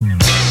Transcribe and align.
Mm-hmm. 0.00 0.47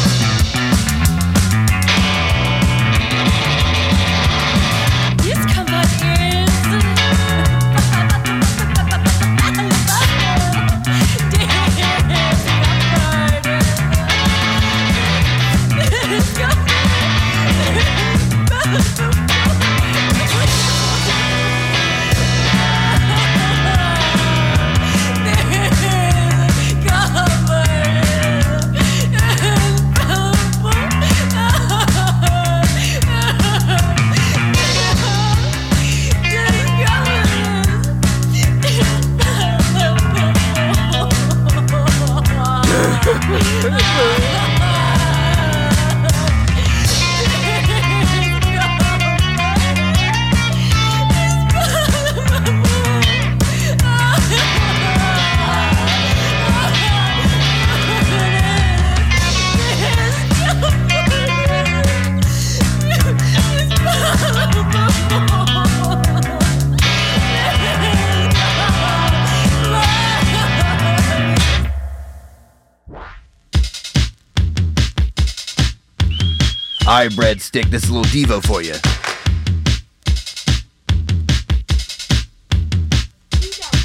stick. 77.48 77.64
This 77.70 77.88
little 77.88 78.04
Devo 78.04 78.44
for 78.44 78.60
you. 78.60 78.74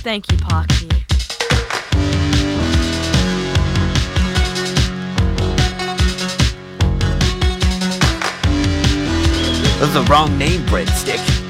Thank 0.03 0.29
you, 0.29 0.37
Pocky. 0.37 0.89
That's 9.79 9.93
the 9.93 10.05
wrong 10.09 10.37
name, 10.37 10.59
breadstick. 10.63 11.42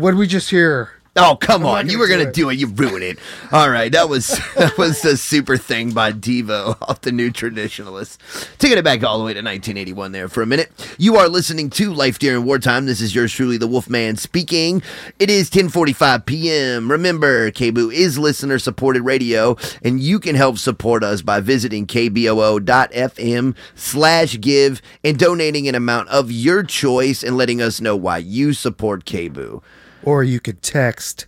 Man. 0.00 0.12
All 0.12 0.12
right, 0.12 0.12
what 0.12 0.12
did 0.12 0.18
we 0.18 0.26
just 0.26 0.50
hear? 0.50 0.90
Oh 1.16 1.36
come 1.36 1.62
not 1.62 1.78
on! 1.80 1.90
You 1.90 1.98
were 1.98 2.06
gonna 2.06 2.22
it. 2.22 2.34
do 2.34 2.50
it. 2.50 2.58
You 2.58 2.68
ruined 2.68 3.02
it. 3.02 3.18
All 3.50 3.68
right, 3.68 3.90
that 3.90 4.08
was 4.08 4.28
that 4.56 4.78
was 4.78 5.02
the 5.02 5.16
super 5.16 5.56
thing 5.56 5.90
by 5.90 6.12
Devo 6.12 6.78
off 6.88 7.00
the 7.00 7.10
New 7.10 7.32
Traditionalists. 7.32 8.18
Taking 8.58 8.78
it 8.78 8.84
back 8.84 9.02
all 9.02 9.18
the 9.18 9.24
way 9.24 9.34
to 9.34 9.40
1981 9.40 10.12
there 10.12 10.28
for 10.28 10.42
a 10.42 10.46
minute. 10.46 10.70
You 10.98 11.16
are 11.16 11.28
listening 11.28 11.68
to 11.70 11.92
Life 11.92 12.20
During 12.20 12.44
Wartime. 12.44 12.86
This 12.86 13.00
is 13.00 13.12
yours 13.12 13.32
truly, 13.32 13.56
the 13.56 13.66
Wolfman 13.66 14.18
speaking. 14.18 14.82
It 15.18 15.30
is 15.30 15.50
10:45 15.50 16.26
p.m. 16.26 16.90
Remember, 16.90 17.50
KBOO 17.50 17.92
is 17.92 18.18
listener 18.18 18.60
supported 18.60 19.02
radio, 19.02 19.56
and 19.82 20.00
you 20.00 20.20
can 20.20 20.36
help 20.36 20.58
support 20.58 21.02
us 21.02 21.22
by 21.22 21.40
visiting 21.40 21.86
kboo.fm 21.86 23.56
slash 23.74 24.40
give 24.40 24.80
and 25.02 25.18
donating 25.18 25.68
an 25.68 25.74
amount 25.74 26.08
of 26.08 26.30
your 26.30 26.62
choice 26.62 27.24
and 27.24 27.36
letting 27.36 27.60
us 27.60 27.80
know 27.80 27.96
why 27.96 28.18
you 28.18 28.52
support 28.52 29.04
KBOO. 29.04 29.62
Or 30.02 30.24
you 30.24 30.40
could 30.40 30.62
text 30.62 31.26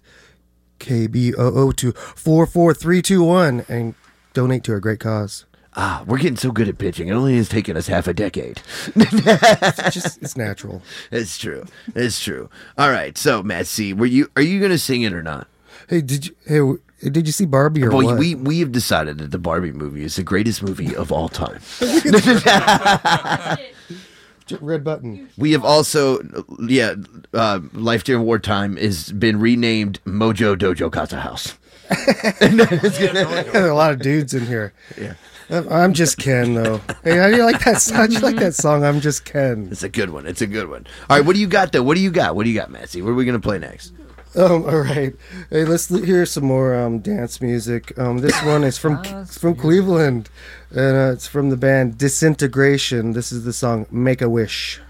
KBOO 0.81 1.75
to 1.77 1.93
44321 1.93 3.67
and 3.69 3.95
donate 4.33 4.65
to 4.65 4.75
a 4.75 4.81
great 4.81 5.01
cause. 5.01 5.45
Ah, 5.75 6.05
we're 6.07 6.19
getting 6.19 6.37
so 6.37 6.51
good 6.51 6.69
at 6.69 6.77
pitching. 6.77 7.09
It 7.09 7.13
only 7.13 7.37
has 7.37 7.49
taken 7.49 7.79
us 7.79 7.87
half 7.87 8.07
a 8.07 8.13
decade. 8.13 8.61
It's 8.95 9.95
just 9.95 10.23
it's 10.23 10.37
natural. 10.37 10.83
It's 11.11 11.39
true. 11.39 11.65
It's 11.95 12.21
true. 12.21 12.51
All 12.77 12.91
right. 12.91 13.17
So, 13.17 13.43
Matt 13.43 13.67
C, 13.67 13.95
were 13.95 14.05
you 14.07 14.31
are 14.37 14.43
you 14.43 14.59
going 14.59 14.73
to 14.73 14.79
sing 14.79 15.01
it 15.03 15.15
or 15.15 15.23
not? 15.23 15.47
Hey, 15.89 16.03
did 16.03 16.27
you 16.27 16.37
hey 16.47 16.59
w- 16.59 16.81
did 17.03 17.27
you 17.27 17.33
see 17.33 17.47
Barbie 17.47 17.85
or 17.85 17.91
Well, 17.91 18.05
what? 18.07 18.19
we 18.19 18.35
we 18.35 18.61
have 18.61 18.71
decided 18.71 19.17
that 19.19 19.31
the 19.31 19.39
Barbie 19.39 19.73
movie 19.73 20.05
is 20.05 20.17
the 20.17 20.23
greatest 20.23 20.63
movie 20.63 20.95
of 20.95 21.11
all 21.11 21.29
time. 21.31 21.61
Red 24.61 24.85
button. 24.85 25.29
We 25.39 25.53
have 25.53 25.65
also, 25.65 26.21
yeah, 26.61 26.95
uh, 27.33 27.61
Life 27.73 28.05
During 28.05 28.25
Wartime 28.25 28.77
has 28.77 29.11
been 29.13 29.39
renamed 29.41 30.01
Mojo 30.05 30.57
Dojo 30.57 30.91
Casa 30.93 31.21
House. 31.21 31.57
There 32.41 33.65
are 33.65 33.69
a 33.69 33.75
lot 33.75 33.93
of 33.93 34.01
dudes 34.01 34.35
in 34.35 34.47
here. 34.47 34.73
Yeah. 34.99 35.15
I'm- 35.51 35.69
I'm 35.71 35.93
just 35.93 36.17
Ken 36.19 36.55
though. 36.55 36.81
Hey, 37.05 37.19
how 37.19 37.29
do 37.29 37.37
you 37.37 37.45
like 37.45 37.63
that 37.65 37.83
song? 37.83 37.97
How'd 37.97 38.13
you 38.13 38.21
like 38.21 38.37
that 38.37 38.55
song? 38.55 38.85
I'm 38.85 39.01
just 39.01 39.25
Ken. 39.25 39.69
It's 39.71 39.83
a 39.83 39.89
good 39.89 40.11
one. 40.11 40.27
It's 40.27 40.41
a 40.41 40.47
good 40.47 40.69
one. 40.71 40.87
All 41.11 41.17
right. 41.19 41.27
What 41.27 41.35
do 41.35 41.41
you 41.41 41.47
got 41.47 41.73
though? 41.73 41.83
What 41.83 41.95
do 41.97 42.01
you 42.01 42.11
got? 42.11 42.35
What 42.37 42.45
do 42.45 42.51
you 42.51 42.59
got, 42.59 42.71
Matt 42.71 42.89
C? 42.91 43.03
What 43.03 43.11
are 43.11 43.15
we 43.15 43.25
going 43.27 43.39
to 43.39 43.47
play 43.47 43.59
next? 43.59 43.93
Um, 44.37 44.65
all 44.65 44.81
right. 44.81 45.15
Hey, 45.51 45.67
let's 45.67 45.89
hear 45.89 46.25
some 46.25 46.45
more 46.45 46.75
um, 46.75 47.01
dance 47.01 47.43
music. 47.43 47.99
Um, 47.99 48.19
this 48.19 48.41
one 48.45 48.65
is 48.65 48.79
from 48.79 49.03
it's 49.05 49.37
from 49.37 49.55
Cleveland, 49.55 50.31
and 50.71 50.97
uh, 50.97 51.13
it's 51.13 51.27
from 51.27 51.51
the 51.51 51.57
band 51.59 51.99
Disintegration. 51.99 53.13
This 53.13 53.31
is 53.31 53.45
the 53.45 53.53
song 53.53 53.85
"Make 53.91 54.23
a 54.23 54.31
Wish." 54.31 54.81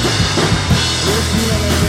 Listen 0.00 1.87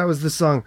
That 0.00 0.06
was 0.06 0.22
the 0.22 0.30
song 0.30 0.64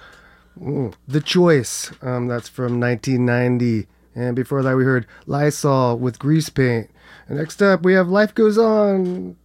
mm, 0.61 0.93
The 1.07 1.19
Choice. 1.19 1.91
Um, 2.03 2.27
that's 2.27 2.47
from 2.47 2.79
1990. 2.79 3.87
And 4.13 4.35
before 4.35 4.61
that, 4.61 4.77
we 4.77 4.83
heard 4.83 5.07
Lysol 5.25 5.97
with 5.97 6.19
Grease 6.19 6.49
Paint. 6.49 6.91
And 7.27 7.39
next 7.39 7.59
up, 7.59 7.81
we 7.81 7.93
have 7.93 8.09
Life 8.09 8.35
Goes 8.35 8.59
On. 8.59 9.35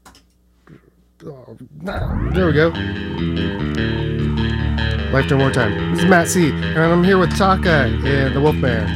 Oh, 1.24 1.56
nah, 1.80 2.30
there 2.32 2.44
we 2.44 2.52
go. 2.52 2.68
Life 5.10 5.26
During 5.26 5.40
Wartime. 5.40 5.94
This 5.94 6.04
is 6.04 6.10
Matt 6.10 6.28
C. 6.28 6.50
And 6.50 6.78
I'm 6.78 7.02
here 7.02 7.16
with 7.16 7.34
Taka 7.38 7.84
and 8.04 8.36
the 8.36 8.42
Wolf 8.42 8.56
Wolfman. 8.56 8.86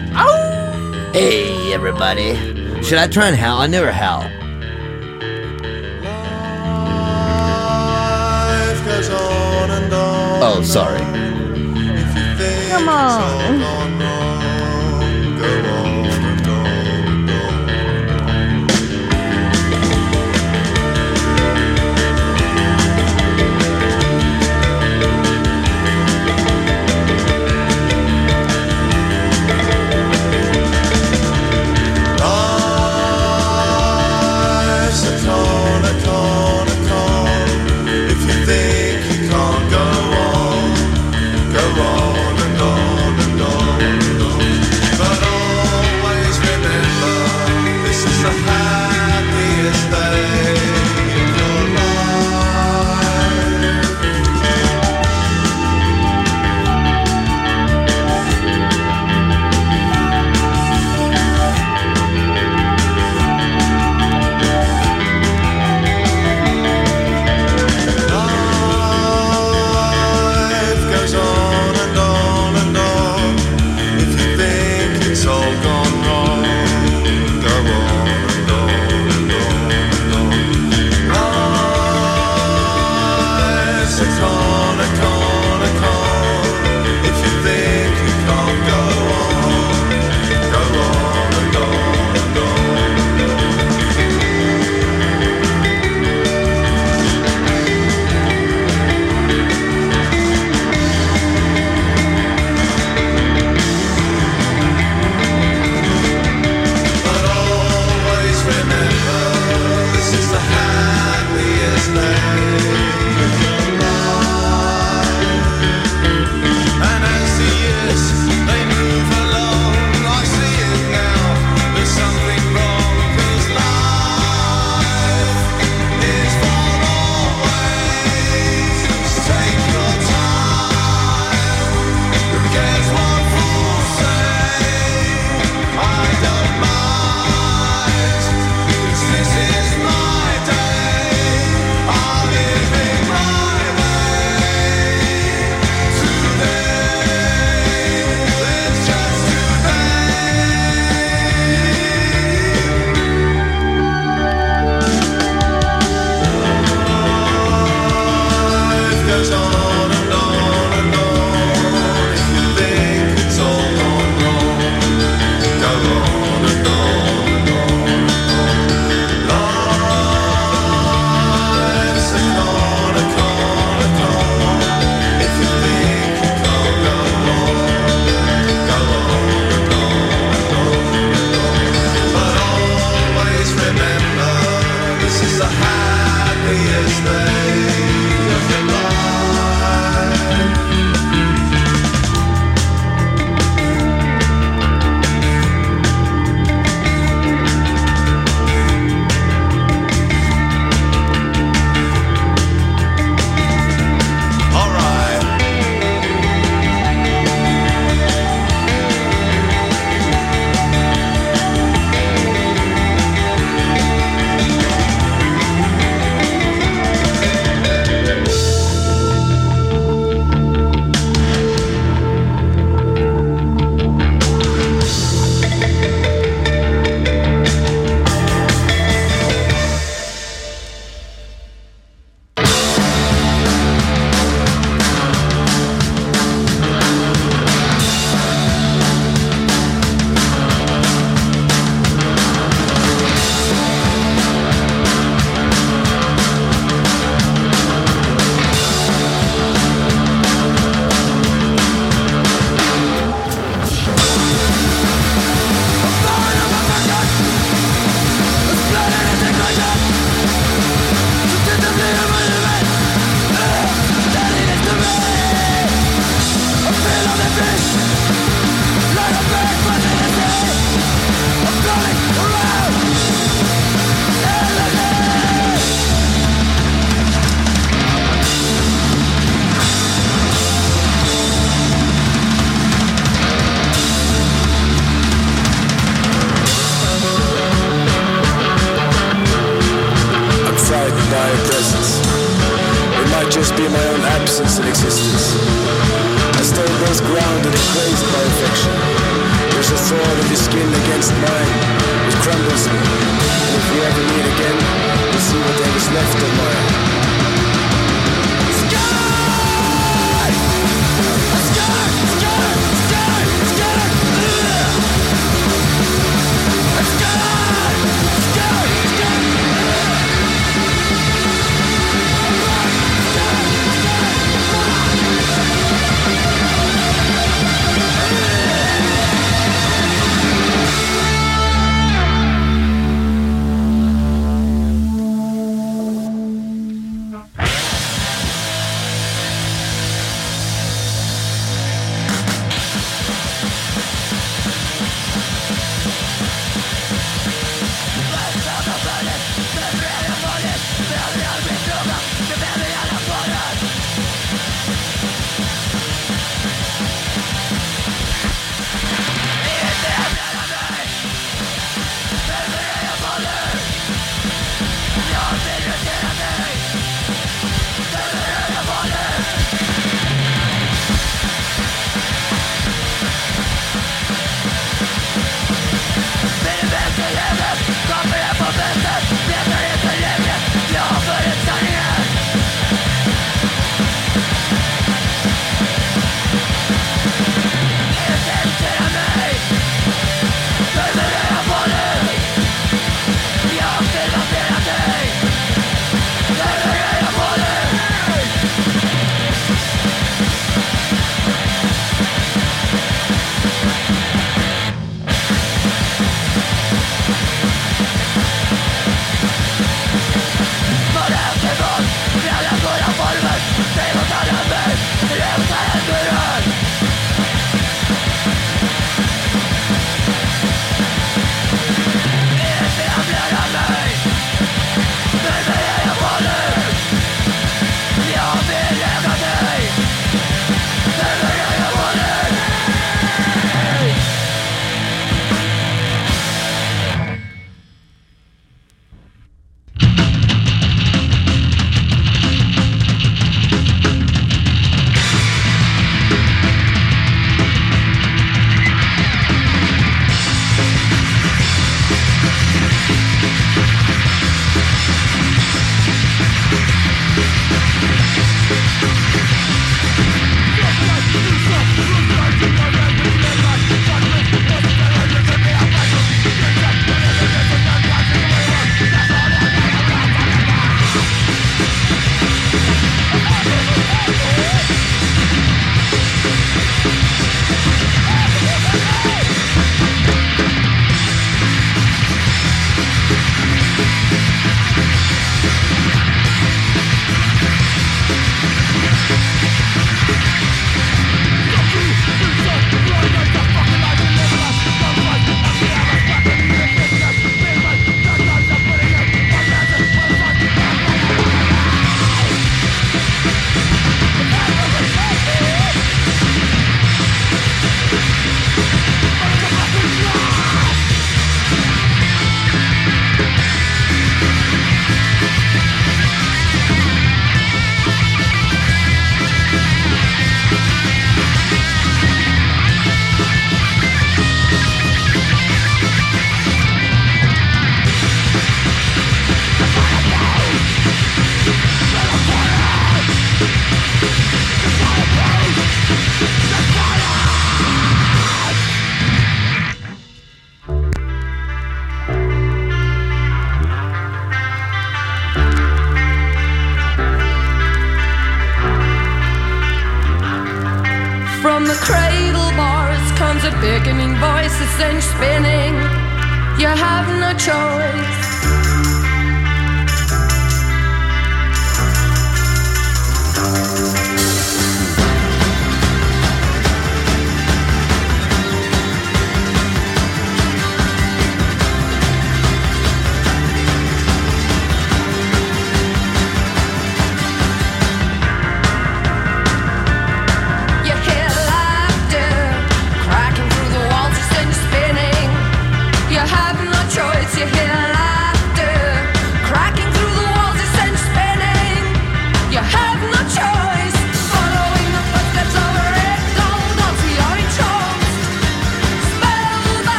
Hey, 1.14 1.72
everybody. 1.72 2.34
Should 2.82 2.98
I 2.98 3.06
try 3.06 3.28
and 3.28 3.36
howl? 3.36 3.62
I 3.62 3.66
never 3.66 3.90
howl. 3.90 4.30
On. 10.62 10.66
Sorry. 10.66 10.98
Come 12.70 12.88
on. 12.88 13.58
Go 15.38 15.70
on 15.70 16.01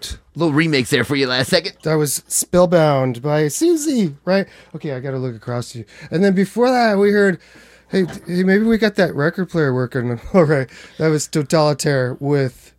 right. 0.00 0.18
Little 0.34 0.54
remix 0.54 0.88
there 0.88 1.04
for 1.04 1.16
you 1.16 1.26
last 1.26 1.48
second. 1.50 1.76
That 1.82 1.94
was 1.94 2.22
Spellbound 2.28 3.22
by 3.22 3.44
Siouxsie, 3.44 4.16
right? 4.24 4.46
Okay, 4.74 4.92
I 4.92 5.00
got 5.00 5.12
to 5.12 5.18
look 5.18 5.34
across 5.34 5.72
to 5.72 5.80
you. 5.80 5.84
And 6.10 6.22
then 6.24 6.34
before 6.34 6.70
that, 6.70 6.96
we 6.98 7.10
heard, 7.10 7.40
hey, 7.88 8.04
hey, 8.26 8.42
maybe 8.42 8.64
we 8.64 8.78
got 8.78 8.94
that 8.96 9.14
record 9.14 9.50
player 9.50 9.74
working. 9.74 10.20
All 10.34 10.44
right. 10.44 10.68
That 10.98 11.08
was 11.08 11.28
Totalitaire 11.28 12.20
with, 12.20 12.74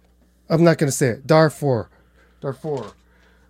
I'm 0.50 0.64
not 0.64 0.78
going 0.78 0.90
to 0.90 0.96
say 0.96 1.08
it, 1.08 1.28
Darfur. 1.28 1.90
Darfur. 2.42 2.94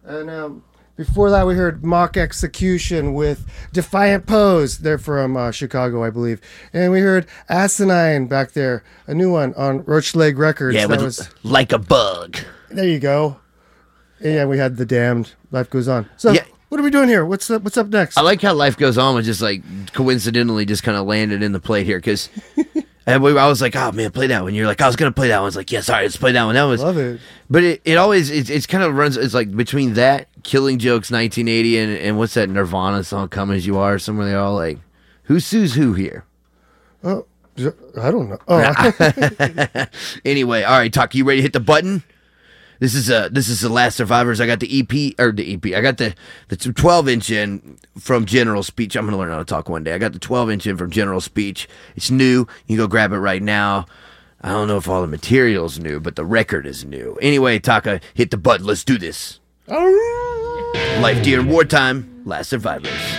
And 0.03 0.29
um, 0.29 0.63
before 0.97 1.29
that, 1.29 1.47
we 1.47 1.55
heard 1.55 1.84
Mock 1.84 2.17
Execution 2.17 3.13
with 3.13 3.47
Defiant 3.71 4.27
Pose. 4.27 4.79
They're 4.79 4.97
from 4.97 5.38
uh, 5.38 5.51
Chicago, 5.51 6.03
I 6.03 6.10
believe. 6.10 6.41
And 6.73 6.91
we 6.91 6.99
heard 6.99 7.27
Asinine 7.49 8.27
back 8.27 8.51
there, 8.51 8.84
a 9.07 9.13
new 9.13 9.31
one 9.31 9.53
on 9.55 9.84
Roach 9.86 10.15
Leg 10.15 10.38
Records. 10.38 10.75
Yeah, 10.75 10.88
that 10.88 10.97
with 10.97 11.01
was, 11.03 11.29
like 11.43 11.71
a 11.71 11.79
bug. 11.79 12.38
there 12.69 12.88
you 12.88 12.99
go. 12.99 13.40
Yeah, 14.21 14.45
we 14.45 14.57
had 14.57 14.77
The 14.77 14.86
Damned. 14.86 15.34
Life 15.51 15.69
goes 15.69 15.88
on. 15.88 16.10
So, 16.17 16.31
Yeah. 16.31 16.43
what 16.69 16.79
are 16.79 16.84
we 16.84 16.91
doing 16.91 17.10
here? 17.10 17.25
What's 17.25 17.49
up, 17.49 17.63
what's 17.63 17.77
up 17.77 17.88
next? 17.88 18.17
I 18.17 18.21
like 18.21 18.41
how 18.41 18.53
life 18.53 18.77
goes 18.77 18.97
on 18.97 19.15
was 19.15 19.25
just 19.25 19.41
like 19.41 19.62
coincidentally 19.93 20.65
just 20.65 20.84
kind 20.84 20.97
of 20.97 21.05
landed 21.07 21.41
in 21.43 21.51
the 21.51 21.60
plate 21.60 21.86
here 21.86 21.97
because 21.97 22.29
and 23.07 23.23
we, 23.23 23.38
I 23.38 23.47
was 23.47 23.62
like, 23.62 23.75
oh 23.75 23.91
man, 23.91 24.12
play 24.12 24.27
that 24.27 24.43
one. 24.43 24.53
You're 24.53 24.67
like, 24.67 24.81
I 24.81 24.88
was 24.88 24.95
gonna 24.95 25.12
play 25.12 25.29
that 25.29 25.38
one. 25.38 25.43
I 25.43 25.45
was 25.45 25.55
like, 25.55 25.71
yeah, 25.71 25.81
sorry, 25.81 26.03
let's 26.03 26.17
play 26.17 26.31
that 26.34 26.43
one. 26.43 26.55
That 26.55 26.63
was 26.63 26.81
Love 26.81 26.97
it. 26.97 27.19
But 27.49 27.63
it, 27.63 27.81
it 27.84 27.95
always 27.97 28.29
it, 28.29 28.49
it's 28.49 28.65
kind 28.67 28.84
of 28.84 28.93
runs. 28.95 29.17
It's 29.17 29.34
like 29.34 29.55
between 29.55 29.93
that 29.95 30.27
Killing 30.43 30.77
Jokes 30.79 31.12
1980 31.12 31.77
and 31.79 31.97
and 31.97 32.17
what's 32.17 32.36
that 32.36 32.49
Nirvana 32.49 33.03
song 33.03 33.27
Come 33.29 33.51
as 33.51 33.65
You 33.65 33.77
Are. 33.79 33.97
Somewhere 33.99 34.27
they 34.27 34.36
all 34.36 34.55
like, 34.55 34.77
who 35.23 35.39
sues 35.39 35.73
who 35.73 35.93
here? 35.93 36.25
Oh, 37.03 37.25
I 37.57 38.12
don't 38.12 38.29
know. 38.29 38.38
Oh, 38.47 39.86
Anyway, 40.25 40.63
all 40.63 40.77
right, 40.77 40.93
Talk. 40.93 41.15
You 41.15 41.25
ready 41.25 41.39
to 41.39 41.43
hit 41.43 41.53
the 41.53 41.60
button? 41.60 42.03
This 42.81 42.95
is 42.95 43.11
uh 43.11 43.29
this 43.31 43.47
is 43.47 43.61
the 43.61 43.69
last 43.69 43.95
survivors. 43.95 44.41
I 44.41 44.47
got 44.47 44.59
the 44.59 44.79
EP 44.79 45.13
or 45.19 45.31
the 45.31 45.53
EP. 45.53 45.65
I 45.77 45.81
got 45.81 45.99
the 45.99 46.15
the 46.47 46.57
12 46.57 47.07
inch 47.07 47.29
in 47.29 47.77
from 47.99 48.25
General 48.25 48.63
Speech. 48.63 48.95
I'm 48.95 49.05
gonna 49.05 49.19
learn 49.19 49.29
how 49.29 49.37
to 49.37 49.45
talk 49.45 49.69
one 49.69 49.83
day. 49.83 49.93
I 49.93 49.99
got 49.99 50.13
the 50.13 50.19
12 50.19 50.49
inch 50.49 50.65
in 50.65 50.77
from 50.77 50.89
General 50.89 51.21
Speech. 51.21 51.69
It's 51.95 52.09
new. 52.09 52.47
You 52.65 52.75
can 52.75 52.77
go 52.77 52.87
grab 52.87 53.13
it 53.13 53.19
right 53.19 53.43
now. 53.43 53.85
I 54.41 54.49
don't 54.49 54.67
know 54.67 54.77
if 54.77 54.89
all 54.89 55.01
the 55.01 55.07
material's 55.07 55.77
new, 55.77 55.99
but 55.99 56.15
the 56.15 56.25
record 56.25 56.65
is 56.65 56.83
new. 56.83 57.19
Anyway, 57.21 57.59
Taka, 57.59 58.01
hit 58.15 58.31
the 58.31 58.37
button. 58.37 58.65
Let's 58.65 58.83
do 58.83 58.97
this. 58.97 59.39
Life 59.67 61.21
Dear 61.23 61.43
Wartime, 61.43 62.23
Last 62.25 62.49
Survivors. 62.49 63.11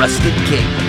Rusted 0.00 0.32
King. 0.46 0.79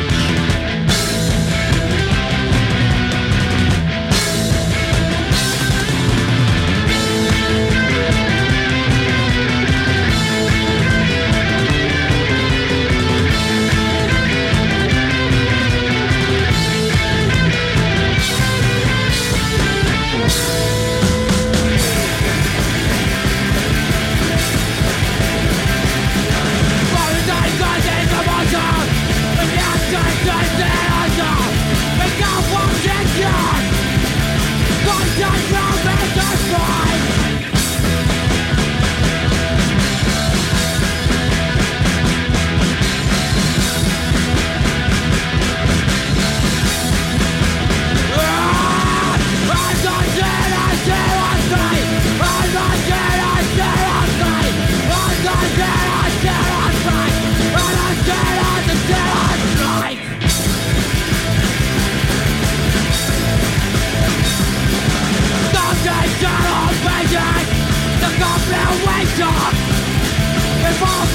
All 70.84 71.12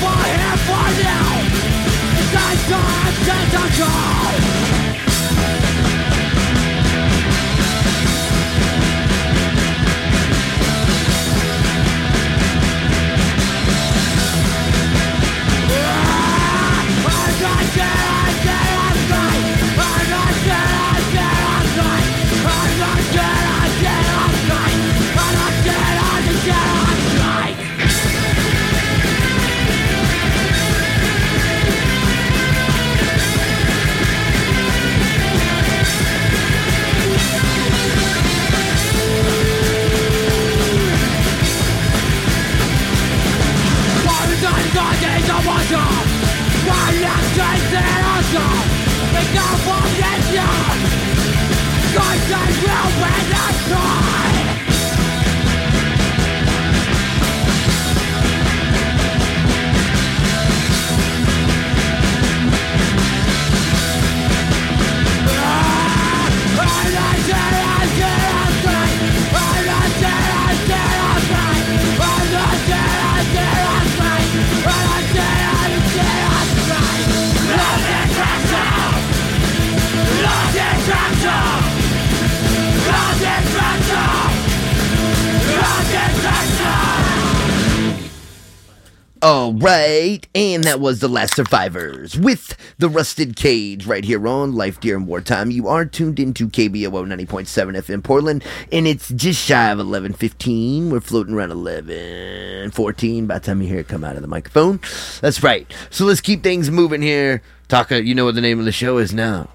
that 90.77 90.83
was 90.83 91.01
the 91.01 91.09
last 91.09 91.35
survivors 91.35 92.19
with 92.19 92.55
the 92.77 92.91
rusted 92.91 93.35
cage 93.35 93.87
right 93.87 94.05
here 94.05 94.29
on 94.29 94.55
Life 94.55 94.79
During 94.79 95.07
Wartime. 95.07 95.51
You 95.51 95.69
are 95.69 95.87
tuned 95.87 96.21
into 96.21 96.49
KBOO 96.49 96.91
90.7 96.91 97.79
FM 97.79 98.05
Portland, 98.05 98.45
and 98.71 98.87
it's 98.87 99.09
just 99.09 99.43
shy 99.43 99.71
of 99.71 99.79
11:15. 99.79 100.91
We're 100.91 101.01
floating 101.01 101.33
around 101.33 101.51
11:14 101.53 103.27
by 103.27 103.39
the 103.39 103.41
time 103.47 103.63
you 103.63 103.69
hear 103.69 103.79
it 103.79 103.89
come 103.89 104.05
out 104.05 104.17
of 104.17 104.23
the 104.23 104.29
microphone. 104.29 104.79
That's 105.23 105.43
right. 105.43 105.67
So 105.89 106.05
let's 106.05 106.21
keep 106.21 106.43
things 106.43 106.71
moving 106.71 107.01
here. 107.01 107.41
Taka, 107.69 108.05
you 108.05 108.15
know 108.15 108.27
what 108.27 108.35
the 108.35 108.43
name 108.43 108.59
of 108.59 108.67
the 108.67 108.73
show 108.73 108.99
is 108.99 109.15
now. 109.15 109.49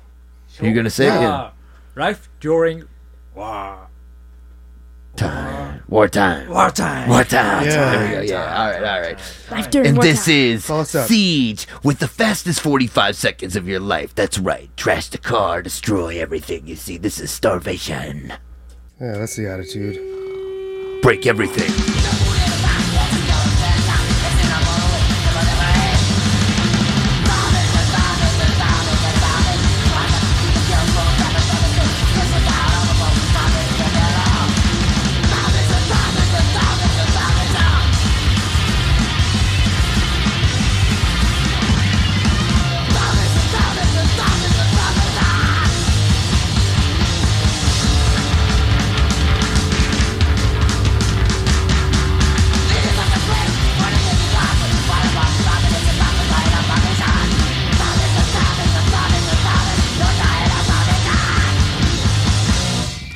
You're 0.60 0.74
gonna 0.74 0.90
say 0.90 1.06
it? 1.06 1.22
Yeah. 1.22 1.30
Uh, 1.30 1.52
Life 1.96 2.30
during 2.40 2.86
war. 3.36 3.81
War 5.22 6.08
time. 6.08 6.48
Wartime. 6.50 6.50
Wartime. 6.50 7.10
Wartime. 7.10 7.66
Yeah. 7.66 7.92
There 8.10 8.22
we 8.22 8.28
go. 8.28 8.34
Yeah. 8.34 8.64
All 8.64 8.72
right. 8.72 8.84
All 8.84 9.02
right. 9.02 9.20
Life 9.52 9.70
during 9.72 9.88
And 9.90 9.98
wartime. 9.98 10.14
this 10.14 10.28
is 10.28 10.66
Call 10.68 10.80
us 10.82 10.96
up. 10.96 11.08
Siege 11.08 11.68
with 11.84 12.00
the 12.00 12.08
fastest 12.08 12.62
45 12.62 13.16
seconds 13.16 13.56
of 13.56 13.68
your 13.68 13.80
life. 13.80 14.16
That's 14.16 14.40
right. 14.40 14.70
Trash 14.78 15.10
the 15.10 15.18
car, 15.18 15.62
destroy 15.62 16.20
everything 16.20 16.66
you 16.68 16.76
see. 16.76 16.98
This 16.98 17.20
is 17.20 17.30
starvation. 17.32 18.34
Yeah, 19.00 19.18
that's 19.18 19.36
the 19.36 19.48
attitude. 19.50 21.02
Break 21.02 21.26
everything. 21.28 22.01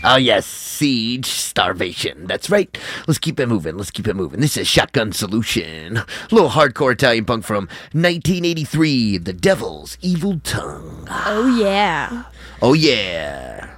Oh, 0.07 0.17
yes, 0.17 0.45
siege 0.45 1.25
starvation. 1.25 2.27
That's 2.27 2.51
right. 2.51 2.77
Let's 3.07 3.17
keep 3.17 3.39
it 3.39 3.47
moving. 3.47 3.75
Let's 3.75 3.89
keep 3.89 4.07
it 4.07 4.15
moving. 4.15 4.39
This 4.39 4.55
is 4.55 4.67
Shotgun 4.67 5.13
Solution. 5.13 5.97
A 5.97 6.05
little 6.29 6.51
hardcore 6.51 6.93
Italian 6.93 7.25
punk 7.25 7.43
from 7.43 7.63
1983 7.93 9.17
The 9.17 9.33
Devil's 9.33 9.97
Evil 10.03 10.39
Tongue. 10.43 11.07
Oh 11.09 11.57
yeah. 11.59 12.25
Oh, 12.61 12.73
yeah. 12.73 13.77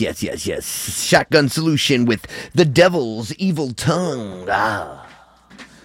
Yes, 0.00 0.22
yes, 0.22 0.22
yes, 0.22 0.46
yes. 0.46 1.04
Shotgun 1.04 1.48
Solution 1.48 2.04
with 2.04 2.26
The 2.52 2.64
Devil's 2.64 3.32
Evil 3.34 3.72
Tongue. 3.72 4.46
Ah. 4.50 5.06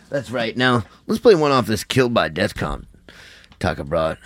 That's 0.10 0.32
right. 0.32 0.58
Now, 0.58 0.84
let's 1.06 1.22
play 1.22 1.36
one 1.36 1.52
off 1.52 1.68
this 1.68 1.84
Killed 1.84 2.14
by 2.14 2.30
Deathcom. 2.30 2.86
Talk 3.60 3.78
about. 3.78 4.18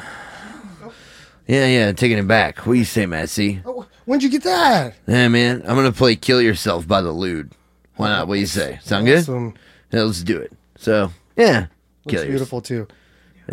Yeah, 1.48 1.68
yeah, 1.68 1.92
taking 1.92 2.18
it 2.18 2.28
back. 2.28 2.60
What 2.60 2.74
do 2.74 2.80
you 2.80 2.86
say, 2.86 3.06
Massey? 3.06 3.62
Oh, 3.66 3.86
when'd 4.06 4.24
you 4.24 4.30
get 4.30 4.44
that? 4.44 4.96
Yeah, 5.06 5.28
man, 5.28 5.62
I'm 5.68 5.76
gonna 5.76 5.92
play 5.92 6.16
"Kill 6.16 6.42
Yourself" 6.42 6.88
by 6.88 7.02
the 7.02 7.12
Lewd. 7.12 7.52
Why 7.98 8.08
not? 8.08 8.30
What 8.30 8.36
do 8.36 8.40
you 8.40 8.46
say? 8.46 8.80
Sound 8.84 9.06
good? 9.06 9.28
Yeah, 9.92 10.04
let's 10.04 10.24
do 10.24 10.38
it. 10.40 10.54
So, 10.78 11.12
yeah, 11.36 11.66
Looks 12.06 12.14
Yourself. 12.14 12.30
beautiful 12.30 12.62
too. 12.62 12.88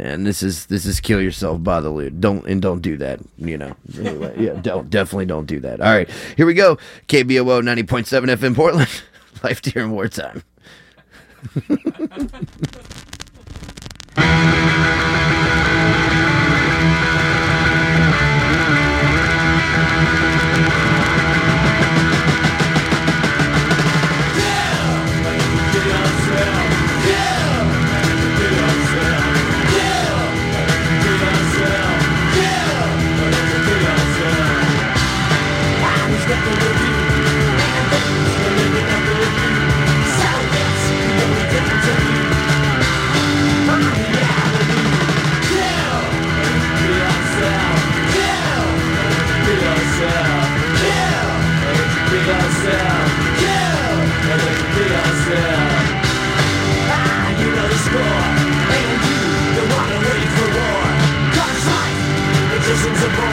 And 0.01 0.27
this 0.27 0.43
is 0.43 0.67
this 0.67 0.87
is 0.87 1.01
"Kill 1.01 1.21
Yourself" 1.21 1.63
by 1.63 1.81
the 1.81 1.91
Lewd. 1.91 2.21
Don't 2.21 2.47
and 2.47 2.61
don't 2.63 2.81
do 2.81 2.97
that. 2.97 3.21
You 3.39 3.59
know. 3.59 3.75
Anyway, 3.99 4.35
yeah, 4.39 4.53
don't 4.63 4.91
definitely 4.91 5.27
don't 5.27 5.47
do 5.47 5.61
that. 5.61 5.81
All 5.81 5.93
right, 5.93 6.09
here 6.37 6.47
we 6.47 6.55
go. 6.55 6.79
KBOO 7.09 7.63
ninety 7.63 7.83
point 7.83 8.07
seven 8.07 8.31
FM 8.31 8.55
Portland. 8.55 8.91
Life 9.43 9.63
during 9.63 9.93
wartime. 9.93 10.43
Citizens 62.71 63.03
of 63.03 63.30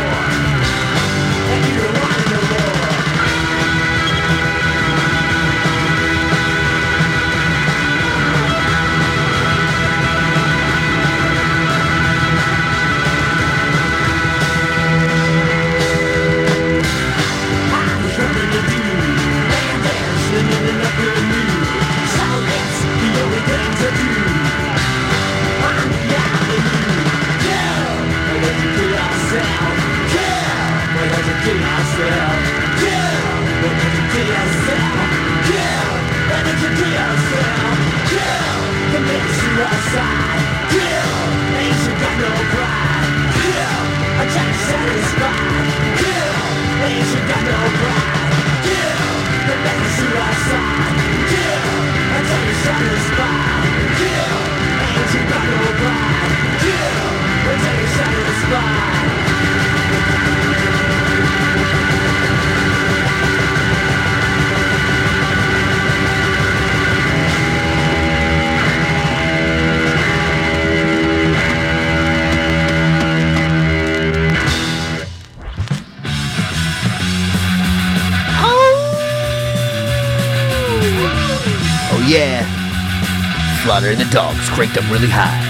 and 83.92 84.00
the 84.00 84.06
dogs 84.12 84.50
cranked 84.50 84.76
them 84.76 84.92
really 84.92 85.10
high. 85.10 85.47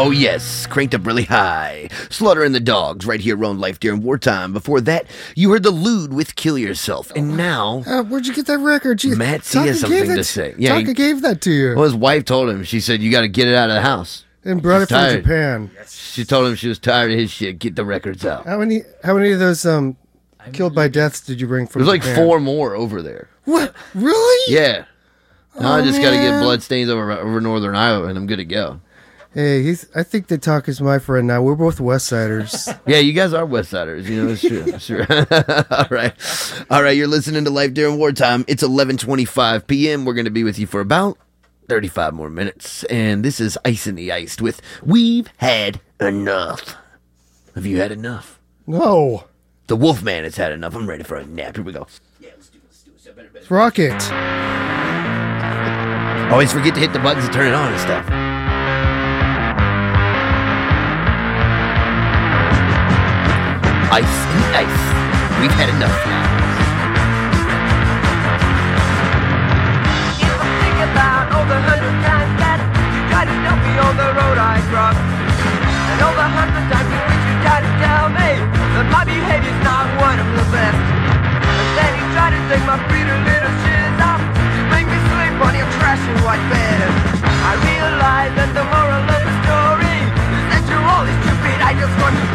Oh, 0.00 0.10
yes, 0.12 0.66
cranked 0.66 0.94
up 0.94 1.04
really 1.06 1.24
high. 1.24 1.88
Slaughter 2.08 2.44
and 2.44 2.54
the 2.54 2.60
Dogs, 2.60 3.04
right 3.04 3.20
here 3.20 3.42
on 3.44 3.58
Life 3.58 3.80
During 3.80 4.02
Wartime. 4.02 4.52
Before 4.52 4.80
that, 4.82 5.06
you 5.34 5.50
heard 5.50 5.64
the 5.64 5.70
Lewd 5.72 6.12
with 6.12 6.36
Kill 6.36 6.56
Yourself. 6.56 7.10
And 7.16 7.36
now, 7.36 7.82
Uh, 7.86 8.02
where'd 8.04 8.26
you 8.26 8.32
get 8.34 8.46
that 8.46 8.58
record? 8.60 8.98
Jeez, 9.00 9.16
Matt 9.16 9.44
C 9.44 9.58
has 9.58 9.80
something 9.80 10.06
to 10.14 10.22
say. 10.24 10.54
Yeah, 10.56 10.74
Taka 10.74 10.86
he- 10.88 10.94
gave 10.94 11.22
that 11.22 11.40
to 11.42 11.50
you 11.50 11.74
well, 11.74 11.84
his 11.84 11.94
wife 11.94 12.24
told 12.24 12.48
him, 12.48 12.62
she 12.62 12.78
said, 12.80 13.00
You 13.02 13.10
got 13.10 13.22
to 13.22 13.28
get 13.28 13.48
it 13.48 13.54
out 13.56 13.70
of 13.70 13.74
the 13.74 13.82
house. 13.82 14.24
and 14.44 14.62
brought 14.62 14.78
She's 14.78 14.82
it 14.84 14.88
from 14.88 14.96
tired. 14.98 15.22
Japan. 15.24 15.70
She 15.88 16.24
told 16.24 16.46
him 16.46 16.54
she 16.54 16.68
was 16.68 16.78
tired 16.78 17.10
of 17.10 17.18
his 17.18 17.30
shit. 17.32 17.58
Get 17.58 17.74
the 17.74 17.84
records 17.84 18.24
out. 18.24 18.46
How 18.46 18.58
many? 18.58 18.82
How 19.02 19.14
many 19.14 19.32
of 19.32 19.40
those 19.40 19.66
um 19.66 19.96
killed 20.52 20.74
by 20.76 20.86
deaths 20.88 21.20
did 21.20 21.40
you 21.40 21.46
bring 21.48 21.66
from? 21.66 21.82
Japan? 21.82 21.98
There's 22.00 22.06
like 22.16 22.16
four 22.24 22.38
more 22.40 22.74
over 22.76 23.02
there. 23.02 23.28
What? 23.44 23.74
Really? 23.94 24.52
Yeah. 24.54 24.84
Now 25.60 25.72
I 25.72 25.80
Oh, 25.80 25.84
just 25.84 26.00
got 26.00 26.10
to 26.10 26.16
get 26.16 26.30
man. 26.30 26.42
bloodstains 26.44 26.88
over 26.88 27.10
over 27.10 27.40
Northern 27.40 27.74
Iowa, 27.74 28.06
and 28.06 28.16
I'm 28.16 28.26
good 28.28 28.36
to 28.36 28.44
go. 28.44 28.80
Hey, 29.38 29.62
he's. 29.62 29.86
I 29.94 30.02
think 30.02 30.26
that 30.28 30.42
Talk 30.42 30.68
is 30.68 30.80
my 30.80 30.98
friend 30.98 31.28
now. 31.28 31.40
We're 31.42 31.54
both 31.54 31.78
West 31.78 32.08
Siders. 32.08 32.68
Yeah, 32.88 32.98
you 32.98 33.12
guys 33.12 33.32
are 33.32 33.46
West 33.46 33.70
Siders. 33.70 34.10
You 34.10 34.24
know, 34.24 34.32
it's 34.32 34.40
true. 34.40 34.64
It's 34.66 34.84
true. 34.88 35.06
All 35.70 35.86
right. 35.90 36.12
All 36.68 36.82
right. 36.82 36.96
You're 36.96 37.06
listening 37.06 37.44
to 37.44 37.50
Life 37.50 37.72
During 37.72 37.98
Wartime. 37.98 38.44
It's 38.48 38.64
11.25 38.64 39.68
p.m. 39.68 40.04
We're 40.04 40.14
going 40.14 40.24
to 40.24 40.32
be 40.32 40.42
with 40.42 40.58
you 40.58 40.66
for 40.66 40.80
about 40.80 41.18
35 41.68 42.14
more 42.14 42.30
minutes. 42.30 42.82
And 42.84 43.24
this 43.24 43.38
is 43.38 43.56
Ice 43.64 43.86
in 43.86 43.94
the 43.94 44.10
Iced 44.10 44.42
with 44.42 44.60
We've 44.82 45.28
Had 45.36 45.80
Enough. 46.00 46.74
Have 47.54 47.64
you 47.64 47.76
had 47.78 47.92
enough? 47.92 48.40
no, 48.66 49.22
The 49.68 49.76
Wolfman 49.76 50.24
has 50.24 50.34
had 50.36 50.50
enough. 50.50 50.74
I'm 50.74 50.88
ready 50.88 51.04
for 51.04 51.16
a 51.16 51.24
nap. 51.24 51.54
Here 51.54 51.64
we 51.64 51.72
go. 51.72 51.86
it's 52.20 53.50
Rocket. 53.52 54.02
Always 56.32 56.52
forget 56.52 56.74
to 56.74 56.80
hit 56.80 56.92
the 56.92 56.98
buttons 56.98 57.26
to 57.28 57.32
turn 57.32 57.46
it 57.46 57.54
on 57.54 57.72
and 57.72 57.80
stuff. 57.80 58.27
Ice 63.90 64.04
and 64.04 64.68
ice. 64.68 64.80
We've 65.40 65.56
had 65.56 65.72
enough 65.72 65.96
now. 66.04 66.28
I 70.28 70.48
think 70.60 70.78
about 70.92 71.32
all 71.32 71.48
the 71.48 71.56
hundred 71.56 71.96
times 72.04 72.32
that 72.36 72.60
you 72.68 73.00
tried 73.08 73.32
to 73.32 73.36
dump 73.48 73.64
me 73.64 73.72
on 73.80 73.96
the 73.96 74.12
road 74.12 74.36
I 74.36 74.60
crossed, 74.68 75.00
and 75.00 75.98
all 76.04 76.12
the 76.12 76.28
hundred 76.36 76.68
times 76.68 76.90
in 76.92 77.00
which 77.00 77.24
you 77.32 77.34
tried 77.40 77.64
to 77.64 77.72
tell 77.80 78.12
me 78.12 78.30
that 78.76 78.86
my 78.92 79.08
behavior's 79.08 79.56
not 79.64 79.88
one 79.96 80.20
of 80.20 80.28
the 80.36 80.44
best, 80.52 80.84
and 81.48 81.68
then 81.80 81.90
you 81.96 82.04
tried 82.12 82.36
to 82.36 82.42
take 82.52 82.64
my 82.68 82.76
pretty 82.92 83.08
little 83.08 83.54
shoes 83.64 83.98
off 84.04 84.20
to 84.20 84.60
make 84.68 84.84
me 84.84 85.00
sleep 85.16 85.32
on 85.40 85.56
your 85.56 85.70
trashy 85.80 86.12
white 86.28 86.44
bed. 86.52 86.92
I 87.24 87.56
realize 87.56 88.36
that 88.36 88.52
the 88.52 88.68
moral 88.68 89.00
of 89.00 89.22
the 89.24 89.34
story 89.48 89.96
is 89.96 90.44
that 90.52 90.62
you're 90.68 90.86
all 90.92 91.08
stupid. 91.24 91.56
I 91.64 91.72
just 91.72 91.94
want 92.04 92.20
to 92.20 92.28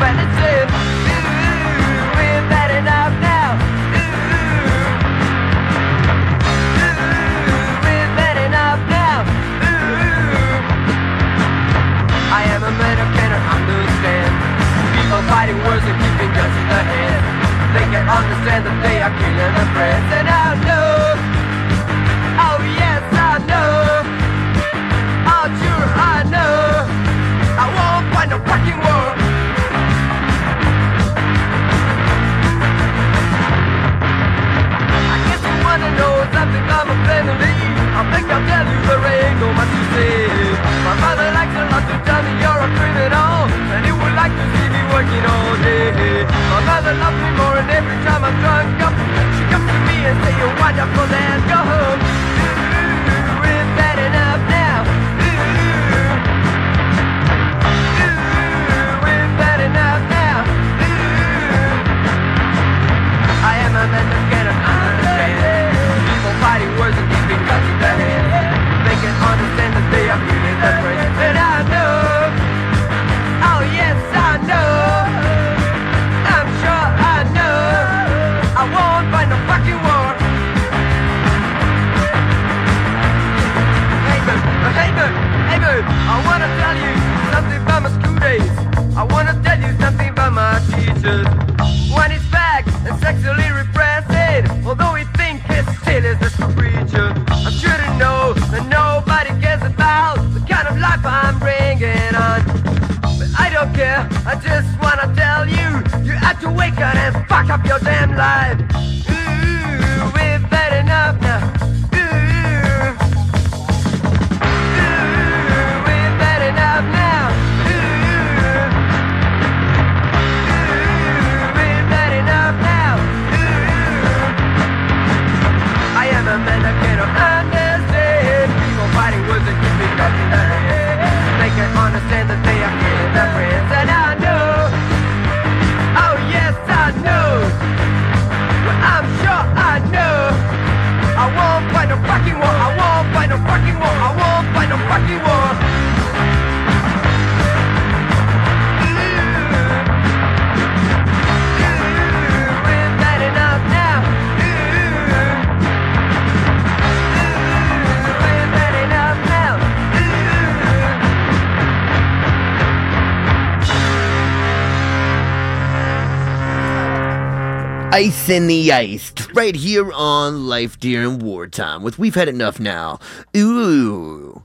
Ice 167.93 168.27
in 168.27 168.47
the 168.47 168.71
Ice, 168.73 169.13
right 169.35 169.53
here 169.53 169.91
on 169.93 170.47
Life 170.47 170.79
During 170.79 171.19
Wartime 171.19 171.83
with 171.83 171.99
We've 171.99 172.15
Had 172.15 172.27
Enough 172.27 172.59
Now. 172.59 172.99
Ooh. 173.37 174.43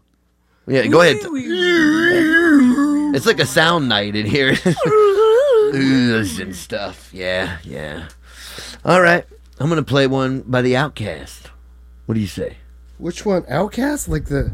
Yeah, 0.67 0.87
go 0.89 1.01
ahead. 1.01 1.17
It's 3.15 3.25
like 3.25 3.41
a 3.41 3.47
sound 3.47 3.89
night 3.89 4.15
in 4.15 4.27
here. 4.27 4.53
Oohs 5.73 6.39
and 6.43 6.55
stuff. 6.55 7.09
Yeah, 7.11 7.57
yeah. 7.65 8.09
All 8.85 9.01
right. 9.01 9.25
I'm 9.59 9.71
going 9.71 9.83
to 9.83 9.89
play 9.89 10.07
one 10.07 10.43
by 10.43 10.61
the 10.61 10.77
Outcast. 10.77 11.49
What 12.05 12.17
do 12.17 12.21
you 12.21 12.27
say? 12.27 12.59
Which 12.99 13.25
one? 13.25 13.47
Outcast? 13.49 14.11
Like 14.11 14.27
the. 14.27 14.53